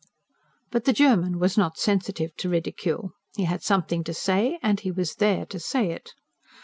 But 0.71 0.85
the 0.85 0.93
German 0.93 1.37
was 1.37 1.59
not 1.59 1.77
sensitive 1.77 2.35
to 2.37 2.49
ridicule. 2.49 3.11
He 3.37 3.43
had 3.43 3.61
something 3.61 4.03
to 4.05 4.15
say, 4.15 4.57
and 4.63 4.79
he 4.79 4.89
was 4.89 5.13
there 5.17 5.45
to 5.45 5.59
say 5.59 5.91
it. 5.91 6.13